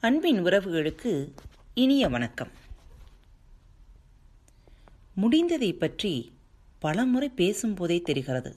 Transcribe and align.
அன்பின் 0.00 0.44
உறவுகளுக்கு 0.44 1.30
இனிய 1.74 2.08
வணக்கம். 2.08 2.50
முடிந்ததை 5.20 5.72
பற்றி 5.72 6.32
பலமுறை 6.78 7.28
பேசும்போதே 7.28 8.00
தெரிகிறது. 8.00 8.56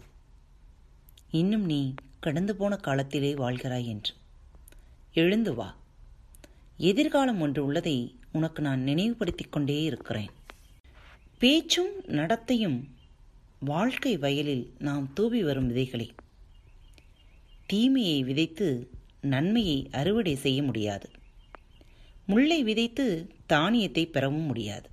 இன்னும் 1.31 1.65
நீ 1.65 1.93
கடந்து 2.19 2.55
போன 2.55 2.75
காலத்திலே 2.75 3.33
வாழ்கிறாய் 3.33 3.85
என்று. 3.85 4.13
எழுந்து 5.13 5.53
வா. 5.53 5.75
எதிர்காலம் 6.77 7.41
ஒன்று 7.41 7.65
உள்ளதை 7.65 8.15
உனக்கு 8.31 8.61
நான் 8.61 8.81
நினைவுபடுத்திக் 8.81 9.51
கொண்டே 9.51 9.81
இருக்கிறேன். 9.81 10.29
பேச்சும் 11.37 12.01
நடத்தையும் 12.01 12.83
வாழ்க்கை 13.59 14.17
வயலில் 14.17 14.73
நாம் 14.79 15.13
தூவி 15.13 15.43
வரும் 15.43 15.75
விதைகளே. 15.75 16.09
தீமையை 17.65 18.23
விதைத்து 18.23 18.89
நன்மையை 19.21 19.89
அறுவடை 19.91 20.35
செய்ய 20.35 20.63
முடியாது. 20.63 21.09
முள்ளை 22.31 22.63
விதைத்து 22.63 23.05
தானியத்தை 23.45 24.07
பெறவும் 24.07 24.45
முடியாது. 24.45 24.89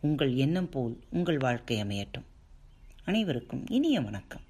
உங்கள் 0.00 0.34
எண்ணம் 0.34 0.68
போல் 0.68 1.00
உங்கள் 1.10 1.38
வாழ்க்கை 1.38 1.82
அமையட்டும். 1.82 2.26
அனைவருக்கும் 3.04 3.66
இனிய 3.66 4.00
வணக்கம். 4.00 4.40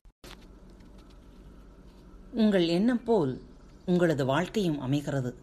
உங்கள் 2.33 2.69
எண்ணம் 2.69 3.05
போல் 3.05 3.41
உங்களது 3.87 4.25
வாழ்க்கையும் 4.25 4.79
அமைகிறது. 4.81 5.35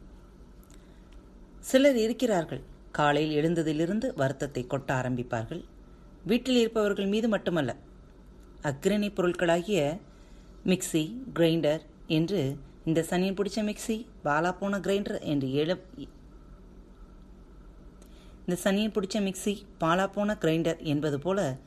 சிலர் 1.60 1.98
இருக்கிறார்கள். 1.98 2.64
காலையில் 2.92 3.36
எழுந்ததிலிருந்து 3.40 4.14
வருத்தத்தை 4.16 4.66
கொட்ட 4.70 4.92
ஆரம்பிப்பார்கள். 5.02 5.64
வீட்டில் 6.24 6.56
இருப்பவர்கள் 6.56 7.06
மீது 7.06 7.28
மட்டுமல்ல 7.28 7.76
அக்ரணி 8.64 9.10
பொருட்களாகிய 9.14 10.00
மிக்சி 10.66 11.16
கிரைண்டர் 11.34 11.82
என்று 12.08 12.58
இந்த 12.86 13.06
சனியன் 13.10 13.36
பிடிச்ச 13.36 13.60
மிக்சி 13.70 14.06
பாலா 14.24 14.56
போன 14.60 14.78
கிரைண்டர் 14.78 15.22
என்று 15.22 15.52
ஏழு 15.52 15.86
இந்த 18.46 18.62
சனியன் 18.64 18.94
பிடிச்ச 18.94 19.18
மிக்சி 19.28 19.58
பாலா 19.80 20.12
போன 20.12 20.38
கிரைண்டர் 20.42 20.80
என்பது 20.82 21.20
போல 21.20 21.58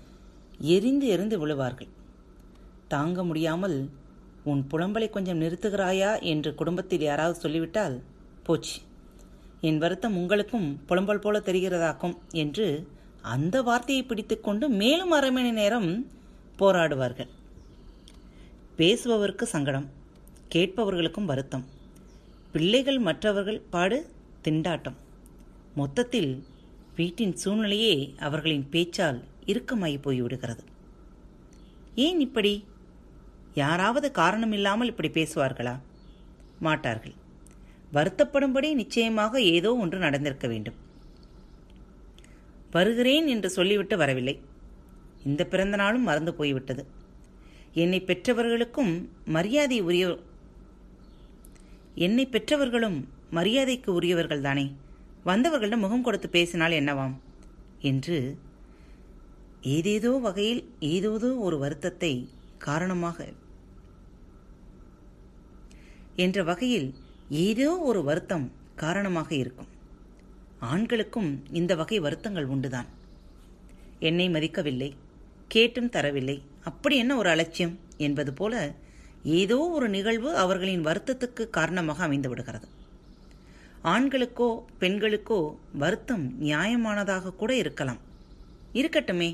எரிந்து 0.59 1.07
எரிந்து 1.07 1.47
விழுவார்கள். 1.47 1.89
தாங்க 2.89 3.25
முடியாமல் 3.25 3.91
உன் 4.45 4.67
புலம்பலை 4.71 5.11
கொஞ்சம் 5.11 5.41
நிறுத்துகிறாயா? 5.41 6.23
என்று 6.23 6.55
குடும்பத்தில் 6.55 7.01
யாராவது 7.01 7.41
சொல்லிவிட்டால் 7.41 8.03
போச்சு. 8.43 8.81
என் 9.61 9.79
வருத்தம் 9.79 10.17
உங்களுக்கும் 10.17 10.81
புலம்பல் 10.89 11.21
போல 11.21 11.39
தெரிகிறதாக்கும் 11.39 12.17
என்று 12.31 12.89
அந்த 13.23 13.63
வார்த்தையை 13.63 14.05
பிடித்துக்கொண்டு 14.05 14.69
மேலும் 14.69 15.11
அரை 15.11 15.33
மணி 15.33 15.51
நேரம் 15.51 16.07
போராடுவார்கள். 16.59 17.29
பேசுபவருக்கு 18.77 19.43
சங்கடம். 19.43 20.01
கேட்பவர்களுக்கும் 20.55 21.25
வருத்தம். 21.25 21.67
பிள்ளைகள் 22.53 22.99
மற்றவர்கள் 22.99 23.63
பாடு 23.71 24.11
திண்டாட்டம். 24.45 24.97
மொத்தத்தில் 25.75 26.45
வீட்டின் 26.97 27.37
சூழ்நிலையே 27.37 28.15
அவர்களின் 28.19 28.69
பேச்சால் 28.71 29.23
இறுக்கமாகி 29.47 29.99
போய்விடுகிறது. 30.03 30.59
ஏன் 31.95 32.21
இப்படி? 32.21 32.65
யாராவது 33.55 34.11
காரணமில்லாமல் 34.11 34.87
இப்படி 34.87 35.09
பேசுவார்களா? 35.09 35.79
மாட்டார்கள். 36.59 37.13
வருத்தப்படும்படி 37.93 38.75
நிச்சயமாக 38.75 39.43
ஏதோ 39.43 39.77
ஒன்று 39.77 39.99
நடந்திருக்க 39.99 40.49
வேண்டும். 40.49 40.75
வருகிறேன் 42.71 43.27
என்று 43.27 43.51
சொல்லிவிட்டு 43.51 43.97
வரவில்லை. 43.97 44.41
இந்த 45.25 45.45
பிறந்த 45.45 45.77
நாளும் 45.77 46.03
மறந்து 46.03 46.35
போய்விட்டது. 46.35 46.87
என்னை 47.75 48.01
பெற்றவர்களுக்கும் 48.01 49.11
மரியாதை 49.25 49.81
உரிய 49.81 50.19
என்னை 51.95 52.27
பெற்றவர்களும் 52.27 53.09
மரியாதைக்கு 53.31 53.95
உரியவர்கள் 53.95 54.41
தானே 54.41 54.75
வந்தவர்களிடம் 55.25 55.79
முகம் 55.79 56.03
கொடுத்து 56.03 56.29
பேசினால் 56.29 56.73
என்னவாம்? 56.73 57.13
என்று 57.81 58.37
ஏதேதோ 59.61 60.11
வகையில் 60.11 60.65
ஏதோதோ 60.81 61.39
ஒரு 61.39 61.59
வருத்தத்தை 61.59 62.29
காரணமாக 62.59 63.29
என்ற 66.17 66.45
வகையில் 66.45 66.95
ஏதோ 67.29 67.79
ஒரு 67.79 68.03
வருத்தம் 68.03 68.53
காரணமாக 68.77 69.35
இருக்கும். 69.35 69.67
ஆண்களுக்கும் 70.61 71.45
இந்த 71.53 71.75
வகை 71.75 72.01
வருத்தங்கள் 72.01 72.49
உண்டுதான். 72.49 72.87
என்னை 73.99 74.29
மதிக்கவில்லை 74.29 74.93
கேட்டும் 75.49 75.91
தரவில்லை. 75.91 76.43
அப்படி 76.65 76.97
என்ன 76.97 77.17
ஒரு 77.17 77.29
அலட்சியம்? 77.29 77.79
என்பது 77.97 78.33
போல 78.33 78.75
ஏதோ 79.25 79.59
ஒரு 79.77 79.89
நிகழ்வு 79.89 80.37
அவர்களின் 80.37 80.87
வருத்தத்துக்கு 80.87 81.51
காரணமாக 81.51 82.03
அமைந்து 82.03 82.29
விடுகிறது 82.29 82.69
ஆண்களுக்கோ 83.85 84.49
பெண்களுக்கோ 84.81 85.39
வருத்தம் 85.83 86.25
நியாயமானதாக 86.41 87.35
கூட 87.37 87.53
இருக்கலாம். 87.57 88.01
இருக்கட்டுமே 88.81 89.31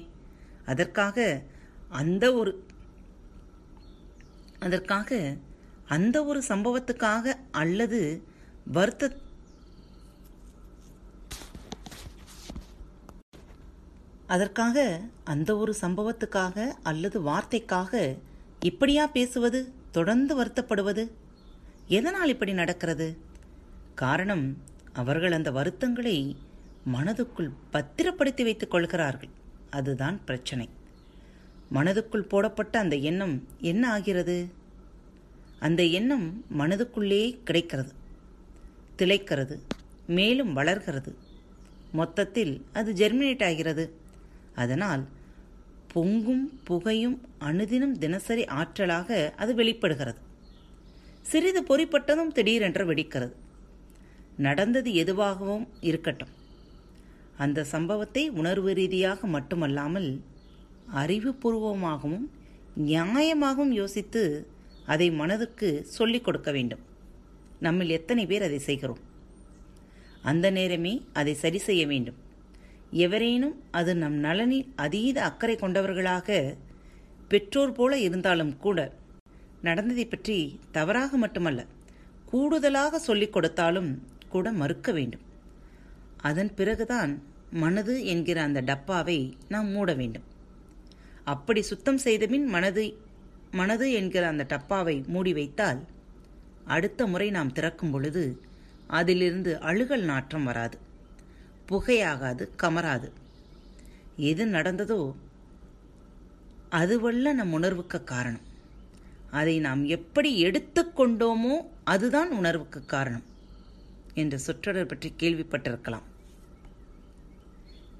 அதற்காக 0.66 1.42
அந்த 1.88 2.24
ஒரு 2.34 2.52
அதற்காக 4.58 5.10
அந்த 5.96 6.24
ஒரு 6.24 6.42
சம்பவத்துக்காக 6.48 7.34
அல்லது 7.62 8.00
வருத்த 8.76 9.10
அதற்காக 14.34 14.78
அந்த 15.24 15.50
ஒரு 15.56 15.74
சம்பவத்துக்காக 15.82 16.56
அல்லது 16.82 17.18
வார்த்தைக்காக 17.20 17.92
இப்படியா 18.70 19.06
பேசுவது? 19.06 19.60
தொடர்ந்து 19.98 20.34
வருத்தப்படுவது? 20.40 21.02
எதனால் 21.86 22.28
இப்படி 22.28 22.52
நடக்கிறது? 22.52 23.06
காரணம் 23.94 24.46
அவர்கள் 24.92 25.32
அந்த 25.32 25.50
வருத்தங்களை 25.50 26.16
மனதுக்குள் 26.92 27.50
பத்திரப்படுத்தி 27.70 28.42
வைத்துக் 28.42 28.70
கொள்கிறார்கள். 28.70 29.28
அதுதான் 29.70 30.24
பிரச்சனை. 30.24 30.68
மனதுக்குள் 31.74 32.28
போடப்பட்ட 32.28 32.78
அந்த 32.78 32.96
எண்ணம் 32.96 33.48
என்ன 33.60 33.90
ஆகிறது? 33.90 34.36
அந்த 35.58 35.82
எண்ணம் 35.84 36.44
மனதுக்குள்ளே 36.58 37.42
கிடைக்கிறது 37.44 37.92
திளைக்கிறது 38.98 39.56
மேலும் 40.06 40.52
வளர்கிறது. 40.52 41.12
மொத்தத்தில் 41.92 42.54
அது 42.72 42.92
ஜெர்மினேட் 42.92 43.44
ஆகிறது. 43.44 43.84
அதனால் 44.54 45.08
பொங்கும் 45.92 46.60
புகையும் 46.64 47.20
அணுதினம் 47.40 47.92
தினசரி 47.92 48.44
ஆற்றலாக 48.44 49.30
அது 49.30 49.54
வெளிப்படுகிறது. 49.54 50.18
சிறிது 51.22 51.62
பொறிப்பட்டதும் 51.62 52.32
திடீரென்று 52.32 52.94
வெடிக்கிறது. 52.94 53.32
நடந்தது 54.36 54.94
எதுவாகவும் 54.94 55.68
இருக்கட்டும். 55.80 56.28
அந்த 57.36 57.64
சம்பவத்தை 57.64 58.28
உணர்வு 58.28 58.74
ரீதியாக 58.74 59.26
மட்டுமல்லாமல் 59.26 60.22
அறிவுபூர்வமாகவும் 60.94 62.30
நியாயமாகவும் 62.86 63.72
யோசித்து 63.72 64.46
அதை 64.86 65.10
மனதுக்கு 65.10 65.84
சொல்லிக் 65.84 66.24
கொடுக்க 66.24 66.50
வேண்டும். 66.50 66.80
நம்மில் 67.60 67.88
எத்தனை 67.88 68.26
பேர் 68.26 68.42
அதை 68.42 68.58
செய்கிறோம்? 68.58 68.98
அந்த 70.22 70.50
நேரமே 70.50 71.04
அதை 71.12 71.34
சரி 71.34 71.58
செய்ய 71.58 71.86
வேண்டும். 71.86 72.26
எவரேனும் 72.90 73.62
அது 73.70 73.96
நம் 73.96 74.14
நலனில் 74.14 74.72
அதீத 74.76 75.24
அக்கறை 75.24 75.56
கொண்டவர்களாக 75.56 76.56
பெற்றோர் 77.28 77.72
போல 77.72 77.98
இருந்தாலும் 77.98 78.56
கூட 78.56 78.92
நடந்ததை 79.62 80.06
பற்றி 80.06 80.60
தவறாக 80.72 81.16
மட்டுமல்ல 81.16 81.66
கூடுதலாக 82.24 82.98
சொல்லிக் 82.98 83.32
கொடுத்தாலும் 83.32 84.02
கூட 84.28 84.52
மறுக்க 84.52 84.92
வேண்டும். 84.92 85.20
அதன் 86.16 86.54
பிறகுதான் 86.54 87.22
மனது 87.50 88.04
என்கிற 88.04 88.42
அந்த 88.42 88.60
டப்பாவை 88.60 89.36
நாம் 89.48 89.68
மூட 89.68 89.94
வேண்டும். 89.94 90.22
அப்படி 91.24 91.62
சுத்தம் 91.62 91.98
செய்தபின் 91.98 92.46
மனது 92.46 93.06
மனது 93.50 93.92
என்கிற 93.92 94.26
அந்த 94.26 94.44
டப்பாவை 94.48 95.04
மூடி 95.06 95.32
வைத்தால் 95.32 95.86
அடுத்த 96.64 97.06
முறை 97.06 97.30
நாம் 97.30 97.52
திறக்கும் 97.52 97.90
பொழுது 97.90 98.42
அதிலிருந்து 98.86 99.60
அழுகல் 99.60 100.02
நாற்றம் 100.02 100.44
வராது. 100.44 100.78
புகையாகாது 101.68 102.44
கமராது. 102.56 103.08
எது 104.16 104.44
நடந்ததோ 104.46 105.00
அதுவல்ல 106.68 107.32
நம் 107.32 107.52
உணர்வுக்கு 107.52 107.98
காரணம். 108.04 108.46
அதை 109.30 109.54
நாம் 109.58 109.82
எப்படி 109.84 110.30
எடுத்துக்கொண்டோமோ 110.44 111.54
அதுதான் 111.84 112.30
உணர்வுக்கு 112.30 112.80
காரணம் 112.84 113.26
என்ற 114.14 114.38
சொற்றொடர் 114.38 114.86
பற்றி 114.86 115.08
கேள்விப்பட்டிருக்கலாம். 115.18 116.06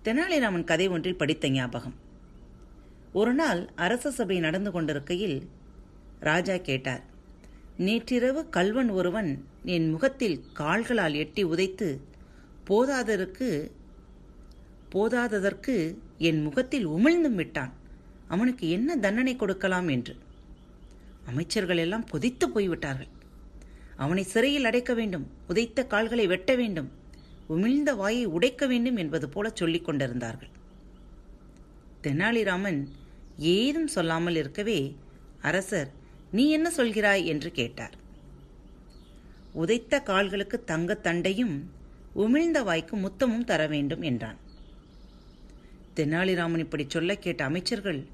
தெனாலிராமன் 0.05 0.65
கதை 0.65 0.89
ஒன்றில் 0.89 1.17
படித்த 1.17 1.49
ஞாபகம். 1.49 1.97
ஒரு 3.13 3.33
நாள் 3.35 3.61
அரச 3.75 4.11
சபை 4.11 4.39
நடந்து 4.39 4.71
கொண்டிருக்கையில் 4.71 5.39
ராஜா 6.21 6.57
கேட்டார் 6.69 7.03
நேற்றிரவு 7.77 8.41
கல்வன் 8.49 8.91
ஒருவன் 8.91 9.31
என் 9.65 9.89
முகத்தில் 9.91 10.39
கால்களால் 10.53 11.15
எட்டி 11.15 11.43
உதைத்து 11.45 11.89
போதாததற்கு 12.69 13.71
போதாததற்கு 14.93 15.97
என் 16.19 16.43
முகத்தில் 16.43 16.89
உமிழ்ந்தும் 16.89 17.35
விட்டான். 17.35 17.73
அவனுக்கு 18.29 18.71
என்ன 18.71 18.97
தண்டனை 18.97 19.37
கொடுக்கலாம் 19.37 19.89
என்று. 19.89 20.17
அமைச்சர்கள் 21.27 21.77
எல்லாம் 21.77 22.05
கொதித்து 22.05 22.51
போய்விட்டார்கள். 22.51 23.07
அவனை 23.97 24.23
சிறையில் 24.23 24.65
அடைக்க 24.65 24.95
வேண்டும் 24.95 25.31
உதைத்த 25.49 25.87
கால்களை 25.87 26.27
வெட்ட 26.27 26.55
வேண்டும் 26.55 26.91
உமிழ்ந்த 27.49 27.97
வாயை 27.97 28.25
உடைக்க 28.25 28.67
வேண்டும் 28.67 28.97
என்பது 28.97 29.29
போல 29.29 29.51
சொல்லிக் 29.55 29.85
கொண்டிருந்தார்கள். 29.85 30.49
தெனாலிராமன் 32.03 32.87
ஏதும் 33.39 33.87
சொல்லாமல் 33.87 34.35
இருக்கவே 34.35 34.97
அரசர் 35.43 35.93
நீ 36.33 36.51
என்ன 36.51 36.73
சொல்கிறாய்? 36.77 37.25
என்று 37.25 37.51
கேட்டார். 37.51 37.95
உதைத்த 39.53 40.01
கால்களுக்கு 40.01 40.65
தங்கத் 40.65 41.07
தண்டையும் 41.07 41.77
உமிழ்ந்த 42.17 42.65
வாய்க்கு 42.65 42.97
முத்தமும் 42.97 43.45
தர 43.45 43.67
வேண்டும் 43.67 44.03
என்றான். 44.03 44.37
தெனாலிராமன் 45.97 46.59
இப்படி 46.59 46.85
சொல்ல 46.89 47.15
கேட்ட 47.15 47.45
அமைச்சர்கள் 47.45 48.07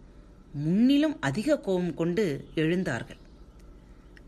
முன்னிலும் 0.52 1.20
அதிக 1.20 1.58
கோபம் 1.58 1.94
கொண்டு 1.94 2.48
எழுந்தார்கள். 2.54 3.22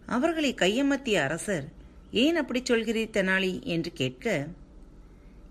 அவர்களை 0.06 0.54
கையமர்த்திய 0.54 1.14
அரசர் 1.14 1.72
ஏன் 2.10 2.36
அப்படி 2.36 2.62
சொல்கிறீர் 2.62 3.10
தெனாலி? 3.10 3.62
என்று 3.62 3.92
கேட்க 3.92 4.46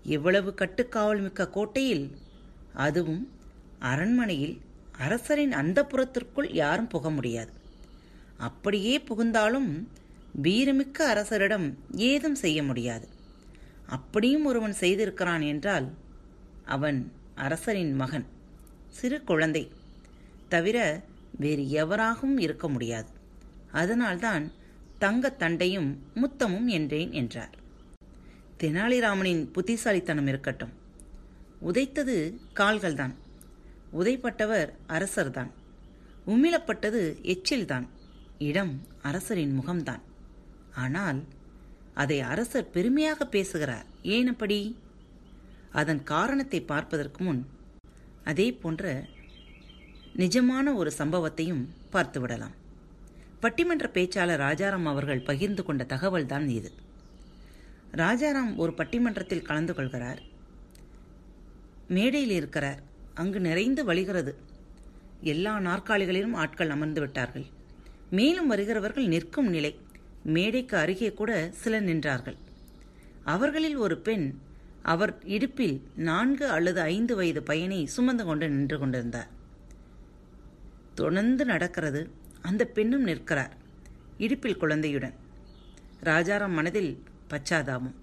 இவ்வளவு 0.02 0.54
கட்டுக்காவல் 0.58 1.22
மிக்க 1.22 1.48
கோட்டையில் 1.48 2.16
அதுவும் 2.74 3.30
அரண்மனையில் 3.78 4.60
அரசரின் 4.98 5.52
அந்த 5.52 5.84
புறத்திற்குள் 5.84 6.52
யாரும் 6.52 6.86
புக 6.86 7.10
முடியாது. 7.10 7.52
அப்படியே 8.36 9.00
புகுந்தாலும் 9.00 9.88
வீரமிக்க 10.42 10.98
அரசரிடம் 10.98 11.74
ஏதும் 11.94 12.34
செய்ய 12.34 12.62
முடியாது. 12.62 13.08
அப்படியும் 13.86 14.44
ஒருவன் 14.44 14.74
செய்திருக்கிறான் 14.80 15.46
என்றால் 15.46 15.94
அவன் 16.64 17.12
அரசரின் 17.34 17.92
மகன் 17.92 18.26
சிறு 18.88 19.24
குழந்தை. 19.24 19.70
தவிர 20.48 21.02
வேறு 21.38 21.70
எவராகவும் 21.70 22.38
இருக்க 22.38 22.68
முடியாது. 22.68 23.08
அதனால்தான் 23.72 24.52
தங்கத் 24.98 25.38
தண்டையும் 25.38 25.96
முத்தமும் 26.14 26.66
என்றேன் 26.66 27.12
என்றார். 27.12 27.54
தெனாலிராமனின் 28.60 29.52
புத்திசாலித்தனம் 29.52 30.26
இருக்கட்டும். 30.26 30.72
உதைத்தது 31.66 32.38
கால்கள்தான். 32.54 33.14
உதைப்பட்டவர் 33.98 34.72
அரசர்தான். 34.88 35.50
உமிழப்பட்டது 36.26 37.20
எச்சில்தான். 37.22 37.86
இடம் 38.38 38.86
அரசரின் 39.02 39.60
முகம்தான். 39.60 40.00
ஆனால் 40.74 41.24
அதை 41.96 42.20
அரசர் 42.20 42.70
பெருமையாக 42.70 43.26
பேசுகிறார். 43.26 43.86
ஏன் 44.02 44.28
அப்படி? 44.28 44.78
அதன் 45.72 46.02
காரணத்தை 46.02 46.60
பார்ப்பதற்கு 46.60 47.24
முன் 47.24 47.46
அதே 48.24 48.52
போன்ற 48.52 49.06
நிஜமான 50.16 50.74
ஒரு 50.74 50.92
சம்பவத்தையும் 50.98 51.64
பார்த்து 51.90 52.20
விடலாம். 52.20 52.54
பட்டிமன்ற 53.42 53.86
பேச்சாளர் 53.92 54.40
ராஜாராம் 54.40 54.82
அவர்கள் 54.82 55.20
பகிர்ந்து 55.20 55.62
கொண்ட 55.64 55.84
தகவல்தான் 55.84 56.48
இது. 56.48 56.72
ராஜாராம் 57.92 58.56
ஒரு 58.56 58.72
பட்டிமன்றத்தில் 58.76 59.42
கலந்து 59.42 59.74
கொள்கிறார். 59.74 60.22
மேடையில் 61.88 62.30
இருக்கிறார். 62.30 62.82
அங்கு 63.14 63.40
நிறைந்து 63.40 63.84
வழிகிறது. 63.84 64.34
எல்லா 65.20 65.58
நாற்காலிகளிலும் 65.58 66.34
ஆட்கள் 66.34 66.70
அமர்ந்து 66.70 67.00
விட்டார்கள். 67.00 67.44
மேலும் 68.10 68.46
வருகிறவர்கள் 68.46 69.06
நிற்கும் 69.06 69.48
நிலை. 69.48 69.80
மேடைக்கு 70.26 70.76
அருகே 70.76 71.12
கூட 71.12 71.50
சிலர் 71.52 71.84
நின்றார்கள். 71.84 72.36
அவர்களில் 73.24 73.76
ஒரு 73.76 73.98
பெண் 73.98 74.34
அவர் 74.82 75.12
இடுப்பில் 75.24 75.76
நான்கு 75.96 76.48
அல்லது 76.48 76.80
ஐந்து 76.80 77.16
வயது 77.16 77.42
பையனை 77.42 77.86
சுமந்து 77.86 78.24
கொண்டு 78.24 78.48
நின்று 78.48 78.78
கொண்டிருந்தார். 78.78 79.30
தொடர்ந்து 80.94 81.44
நடக்கிறது 81.44 82.10
அந்த 82.42 82.64
பெண்ணும் 82.64 83.02
நிற்கிறார் 83.02 83.54
இடுப்பில் 84.18 84.56
குழந்தையுடன். 84.56 85.14
ராஜாராம் 86.02 86.56
மனதில் 86.58 87.02
பச்சாதாபம். 87.30 87.94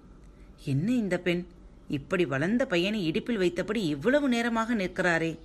என்ன 0.64 0.92
இந்த 0.92 1.18
பெண்? 1.18 1.46
இப்படி 1.88 2.24
வளர்ந்த 2.24 2.66
பையனை 2.66 3.06
இடுப்பில் 3.06 3.38
வைத்தபடி 3.38 3.82
இவ்வளவு 3.86 4.28
நேரமாக 4.28 4.74
நிற்கிறாரே? 4.74 5.38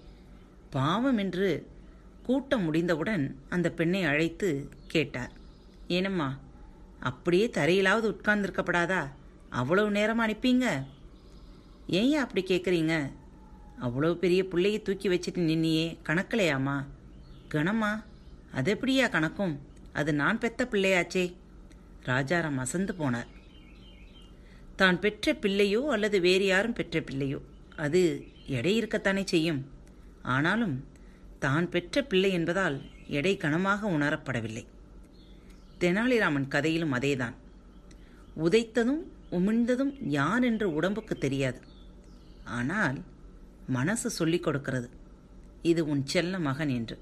பாவம் 0.70 1.18
என்று 1.18 1.68
கூட்டம் 2.24 2.64
முடிந்தவுடன் 2.64 3.36
அந்த 3.50 3.70
பெண்ணை 3.70 4.04
அழைத்து 4.04 4.70
கேட்டார். 4.88 5.31
ஏனம்மா 5.88 6.40
அப்படியே 7.00 7.48
தரையிலாவது 7.48 8.16
உட்கார்ந்திருக்கப்படாதா? 8.16 9.10
அவ்வளவு 9.50 9.92
நேரமாக 9.92 10.31
அனுப்பிங்க 10.31 10.86
ஏன் 11.88 12.16
அப்படி 12.16 12.42
கேட்குறீங்க 12.48 13.12
அவ்வளோ 13.81 14.13
பெரிய 14.13 14.48
பிள்ளையை 14.48 14.81
தூக்கி 14.81 15.10
வச்சுட்டு 15.10 15.38
நின்னியே 15.38 15.98
கணக்கலையாமா? 16.06 16.86
கணமா 17.50 18.04
அது 18.51 18.75
எப்படியா 18.75 19.06
கணக்கும்? 19.10 19.60
அது 19.94 20.13
நான் 20.13 20.38
பெத்த 20.38 20.68
பிள்ளையாச்சே. 20.72 21.34
ராஜாராம் 22.06 22.57
அசந்து 22.57 22.94
போனார். 22.94 23.28
தான் 24.75 25.00
பெற்ற 25.00 25.34
பிள்ளையோ 25.34 25.88
அல்லது 25.88 26.19
வேறு 26.19 26.45
யாரும் 26.45 26.74
பெற்ற 26.74 27.00
பிள்ளையோ? 27.00 27.42
அது 27.75 28.28
எடை 28.48 28.81
இருக்கத்தானே 28.81 29.24
செய்யும். 29.24 29.66
ஆனாலும் 30.22 30.86
தான் 31.40 31.69
பெற்ற 31.69 32.02
பிள்ளை 32.02 32.31
என்பதால் 32.31 32.81
எடை 33.07 33.38
கனமாக 33.38 33.88
உணரப்படவில்லை. 33.88 34.66
தெனாலிராமன் 35.80 36.48
கதையிலும் 36.48 36.94
அதேதான். 36.94 37.34
உதைத்ததும் 38.38 39.04
உமிழ்ந்ததும் 39.31 39.96
யார் 40.00 40.44
என்று 40.44 40.74
உடம்புக்கு 40.74 41.18
தெரியாது. 41.18 41.62
ஆனால் 42.46 43.02
மனசு 43.68 44.10
சொல்லிக் 44.10 44.44
கொடுக்கிறது. 44.44 44.90
இது 45.62 45.88
உன் 45.88 46.06
செல்ல 46.06 46.40
மகன் 46.40 46.70
என்று. 46.70 47.00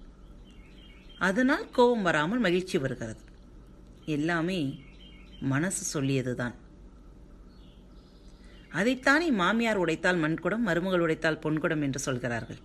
அதனால் 1.19 1.69
கோபம் 1.69 2.01
வராமல் 2.01 2.39
மகிழ்ச்சி 2.39 2.77
வருகிறது. 2.77 3.19
எல்லாமே 4.05 4.83
மனசு 5.39 6.01
சொல்லியதுதான். 6.01 6.53
அதைத்தானே 8.71 9.31
மாமியார் 9.31 9.77
உடைத்தால் 9.77 10.19
மண்குடம் 10.19 10.57
மருமகள் 10.57 10.99
உடைத்தால் 10.99 11.39
பொன்குடம் 11.39 11.81
என்று 11.81 11.99
சொல்கிறார்கள். 11.99 12.57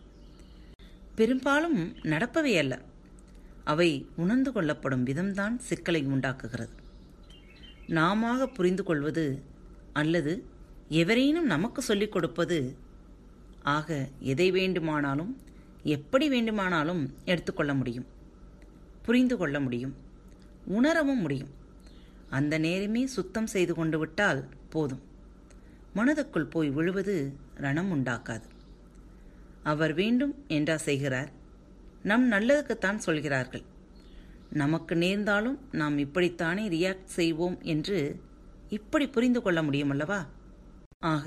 பெரும்பாலும் 1.15 1.97
நடப்பவை 2.03 2.59
அல்ல. 2.59 2.81
அவை 3.65 4.09
உணர்ந்து 4.17 4.53
கொள்ளப்படும் 4.53 5.07
விதம்தான் 5.07 5.57
சிக்கலை 5.57 6.05
உண்டாக்குகிறது. 6.05 6.75
நாமாக 7.87 8.47
புரிந்து 8.47 8.83
கொள்வது 8.85 9.43
அல்லது 9.93 10.45
எவரேனும் 10.89 11.45
நமக்கு 11.45 11.83
சொல்லிக் 11.83 12.13
கொடுப்பது 12.13 12.77
ஆக 13.63 14.09
எதை 14.21 14.51
வேண்டுமானாலும் 14.51 15.41
எப்படி 15.83 16.29
வேண்டுமானாலும் 16.29 17.15
எடுத்துக்கொள்ள 17.25 17.75
முடியும் 17.75 18.07
புரிந்து 19.03 19.37
கொள்ள 19.37 19.61
முடியும் 19.61 19.95
உணரவும் 20.65 21.21
முடியும். 21.21 21.49
அந்த 22.31 22.59
நேரமே 22.59 23.07
சுத்தம் 23.07 23.47
செய்து 23.47 23.75
கொண்டு 23.75 23.99
விட்டால் 23.99 24.49
போதும். 24.69 25.03
மனதுக்குள் 25.97 26.51
போய் 26.51 26.71
விழுவது 26.71 27.37
ரணம் 27.61 27.93
உண்டாக்காது. 27.93 28.43
அவர் 29.63 29.93
வேண்டும் 29.93 30.45
என்றா 30.49 30.77
செய்கிறார். 30.77 31.41
நம் 32.03 32.33
நல்லதுக்குத்தான் 32.33 32.97
சொல்கிறார்கள். 32.97 33.63
நமக்கு 34.51 34.97
நேர்ந்தாலும் 34.97 35.59
நாம் 35.73 35.99
இப்படித்தானே 35.99 36.65
ரியாக்ட் 36.77 37.17
செய்வோம் 37.19 37.59
என்று 37.63 38.21
இப்படி 38.69 39.07
புரிந்து 39.07 39.43
கொள்ள 39.43 39.63
முடியும் 39.63 39.91
அல்லவா 39.91 40.27
ஆக 40.99 41.27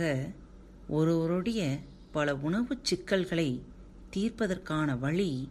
ஒருவருடைய 0.87 1.61
பல 2.11 2.35
உணவுச் 2.35 2.83
சிக்கல்களை 2.83 3.63
தீர்ப்பதற்கான 4.15 4.99
வழி 4.99 5.49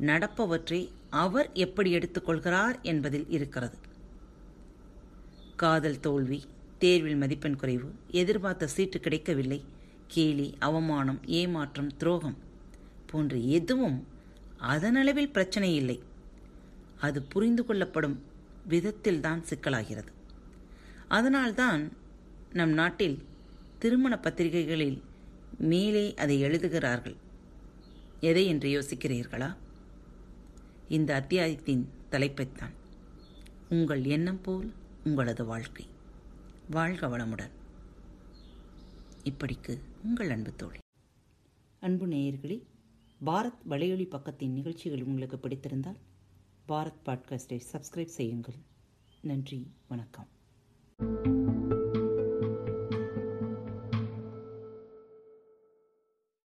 நடப்பவற்றை 0.00 0.80
அவர் 1.10 1.48
எப்படி 1.52 1.94
எடுத்துக்கொள்கிறார் 1.94 2.80
என்பதில் 2.82 3.28
இருக்கிறது. 3.28 3.76
காதல் 5.56 6.00
தோல்வி 6.00 6.40
தேர்வில் 6.78 7.16
மதிப்பெண் 7.16 7.56
குறைவு 7.56 7.88
எதிர்பார்த்த 8.10 8.66
சீட்டு 8.66 9.00
கிடைக்கவில்லை 9.00 9.64
கேலி 10.06 10.54
அவமானம் 10.58 11.20
ஏமாற்றம் 11.26 11.92
துரோகம் 11.96 12.38
போன்ற 13.06 13.36
எதுவும் 13.36 13.98
அதனளவில் 14.62 15.32
பிரச்சனை 15.32 15.74
இல்லை. 15.74 16.02
அது 17.00 17.22
புரிந்து 17.22 17.64
கொள்ளப்படும் 17.64 18.22
விதத்தில்தான் 18.68 19.42
சிக்கலாகிறது. 19.42 20.12
அதனால்தான் 21.08 21.96
நம் 22.52 22.70
நாட்டில் 22.70 23.24
திருமண 23.78 24.18
பத்திரிகைகளில் 24.18 25.02
மேலே 25.58 26.14
அதை 26.14 26.40
எழுதுகிறார்கள். 26.40 27.16
எதை 28.20 28.46
என்று 28.46 28.68
யோசிக்கிறீர்களா? 28.68 29.56
இந்த 30.88 31.14
அத்தியாயத்தின் 31.14 31.88
தலைப்பைத்தான். 32.10 32.72
உங்கள் 33.68 34.04
எண்ணம் 34.04 34.40
போல் 34.40 34.72
உங்களது 35.04 35.44
வாழ்க்கை. 35.44 35.86
வாழ்க 36.70 37.06
வளமுடன். 37.06 37.50
இப்படிக்கு 39.24 39.80
உங்கள் 40.02 40.30
அன்பு 40.30 40.54
தோழி. 40.56 40.78
அன்பு 41.80 42.06
நேயர்களே 42.06 42.62
பாரத் 43.26 43.58
வலையொலி 43.70 44.06
பக்கத்தின் 44.08 44.52
நிகழ்ச்சிகள் 44.52 45.02
உங்களுக்கு 45.02 45.36
பிடித்திருந்தால் 45.36 45.96
பாரத் 46.68 47.00
பாட்காஸ்டை 47.04 47.60
சப்ஸ்கிரைப் 47.72 48.04
செய்யுங்கள். 48.04 48.54
நன்றி 49.20 49.72
வணக்கம். 49.88 50.28